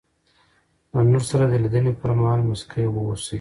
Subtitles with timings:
[0.91, 3.29] د نور سره د لیدني پر مهال مسکی واوسئ.